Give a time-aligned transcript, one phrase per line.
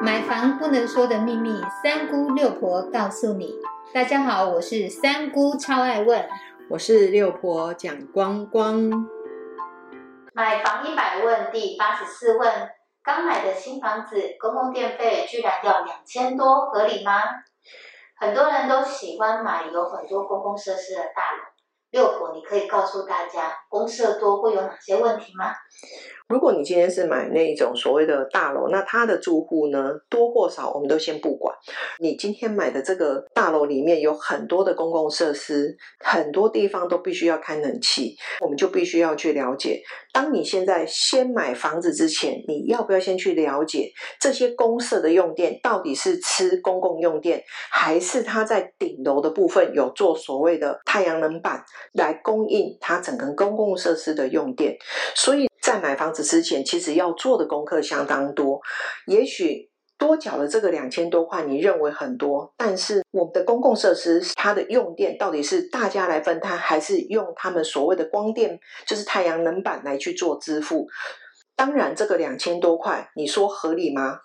[0.00, 3.52] 买房不能说的秘密，三姑六婆告诉你。
[3.92, 6.28] 大家好，我是三姑，超爱问。
[6.70, 8.90] 我是六婆蒋光光。
[10.32, 12.70] 买房一百问第八十四问：
[13.02, 17.20] 刚买的新房子，公共电费居然要两千多，合理吗？
[18.20, 21.57] 很多人都喜欢买有很多公共设施的大楼。
[21.90, 25.54] 六婆，你可以告诉大家，公设多会有哪些问题吗？
[26.28, 31.56] 如果你今天是买那种所谓的大楼，那它的住户呢多或少，我们都先不管。
[32.00, 35.74] 你今天买的这个大楼里面有很多的公共设施，
[36.04, 39.82] 很多地方都必须要开冷气，我们就必须要去了解。
[40.18, 47.40] 当你现在先买房子之前，你要不要先去了解这些公社的用电到底是吃公共用电，
[47.70, 51.62] 还是它在顶楼的部分有做所谓的太阳能板
[51.92, 54.76] 来供应它整个公共设施的用电？
[55.14, 55.46] 所以。
[55.60, 58.58] 在买房子之前，其实要做的功课相当多。
[59.06, 59.67] 也许
[59.98, 70.86] 多缴了这个两千多块，你认为很多，但是我们的公共设施它的用电到底是大家来分摊，还是用他们所谓的光电，就是太阳能板来去做支付？
[71.56, 74.20] 当然，这个两千多块，你说合理吗？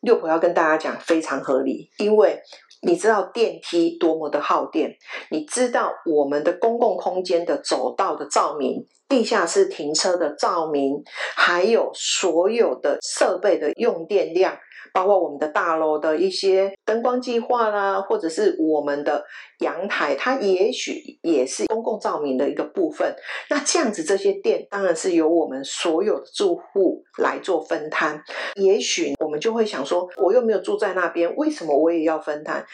[0.00, 2.40] 六婆要跟大家讲，非常合理，因为。
[2.86, 4.94] 你知道电梯多么的耗电？
[5.30, 11.02] 你知道我们的公共空间的走道的照明、地下室停车的照明，
[11.34, 14.58] 还有所有的设备的用电量。
[14.94, 19.24] 包括我们的大楼的一些灯光计划啦，或者是我们的
[19.58, 23.12] 阳台，它也许也是公共照明的一个部分。
[23.50, 28.22] 那这样子，这些电当然是由我们所有的住户来做分摊。
[28.54, 32.64] 也许我们就会想说，我又没有住在那边，为什么我也要分摊？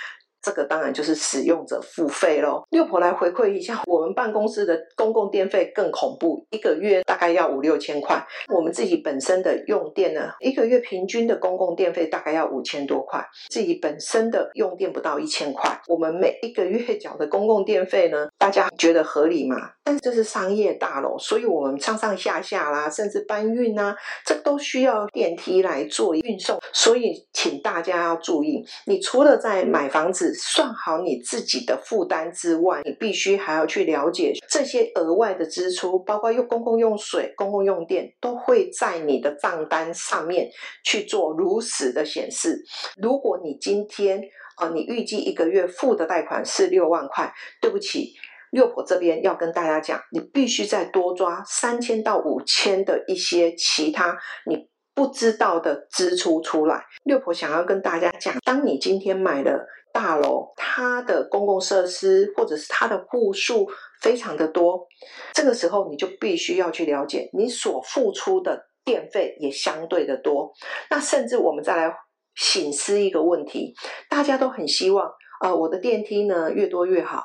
[0.42, 2.62] 这个当然就是使用者付费喽。
[2.70, 8.24] 六婆来回馈一下，我们办公室的公共电费更恐怖，一个月大概要五六千块。
[8.48, 15.70] 我们自己本身的用电呢，一个月平均的公共电费大概要五千多块，自己本身的用电不到一千块。
[15.86, 19.56] 我们每一个月缴的公共电费呢，大家觉得合理吗？
[19.84, 23.94] 但这是商业大楼，所以我们上上下下啦，甚至搬运啊，
[24.24, 26.58] 这都需要电梯来做运送。
[26.72, 30.29] 所以请大家要注意，你除了在买房子。
[30.34, 40.48] 算好你自己的负担之外，你必须还要去了解这些额外的支出，包括用公共用水、公共用电，都会在你的账单上面
[40.84, 42.62] 去做如实的显示。
[43.00, 44.20] 如果你今天
[44.56, 48.12] 啊，你预计一个月付的贷款是六万块，对不起，
[48.50, 54.68] 六婆这边要跟大家讲，你必须再多抓三千到五千的一些其他你
[55.00, 56.84] 不知道的支出出来。
[57.04, 59.66] 六婆想要跟大家讲，当你今天买了。
[59.92, 63.68] 大楼它的公共设施或者是它的户数
[64.00, 64.86] 非常的多，
[65.34, 70.52] 这个时候你就必须要去了解，你所付出的电费也相对的多。
[70.90, 71.92] 那甚至我们再来
[72.36, 73.74] 醒思一个问题，
[74.08, 75.10] 大家都很希望，
[75.42, 77.24] 呃，我的电梯呢越多越好，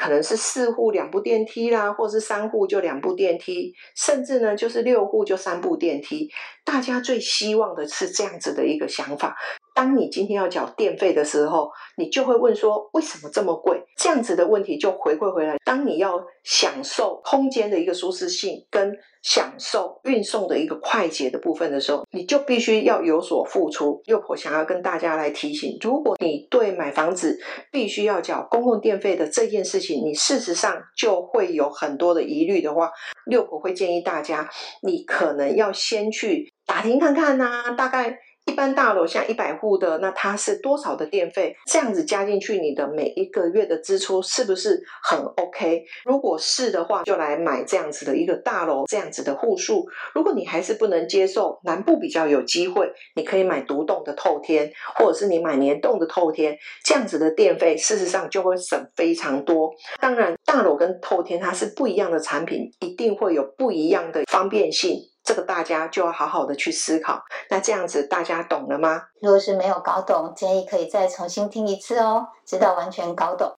[0.00, 6.30] 可能是四户两部电梯啦，或是三户就两部电梯，甚至呢就是六户就三部电梯。
[6.64, 9.36] 大家最希望的是这样子的一个想法。
[9.74, 13.82] 当你今天要缴电费的时候，你就会问说为什么这么贵？
[14.00, 15.58] 这样子的问题就回馈回来。
[15.62, 24.00] 当你要享受空间的一个舒适性，跟享受运送的一个快捷的部分的时候，你就必须要有所付出。
[24.06, 27.38] 六婆想要跟大家来提醒：如果你对买房子
[27.70, 32.90] 必须要缴公共电费的这件事情，你事实上就会有很多的疑虑的话，
[33.26, 34.48] 六婆会建议大家，
[34.82, 38.16] 你可能要先去打听看看呐，大概。
[38.46, 41.54] 一般大楼像一百户的，那它是多少的电费？
[41.70, 45.84] 这样子加进去，你的每一个月的支出是不是很 OK？
[46.04, 49.86] 如果是的话，就来买这样子的一个大楼，这样子的户数。
[50.14, 59.70] 如果你还是不能接受，南部比较有机会，你可以买独栋的透天，或者是你买联动的透天，这样子的电费事实上就会省非常多。
[60.00, 64.96] 当然，大楼跟透天它是不一样的产品，一定会有不一样的方便性。
[65.30, 67.22] 这个大家就要好好的去思考。
[67.50, 69.00] 那这样子大家懂了吗？
[69.22, 73.54] 如果是没有搞懂，建议可以再重新听一次哦，直到完全搞懂。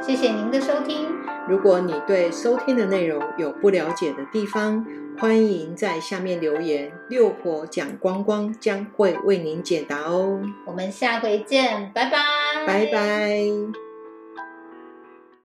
[0.00, 1.08] 谢谢您的收听。
[1.48, 4.86] 如果你对收听的内容有不了解的地方，
[5.18, 10.40] 欢迎在下面留言，六婆讲光光将会为您解答哦。
[10.68, 13.89] 我们下回见，拜拜，拜拜。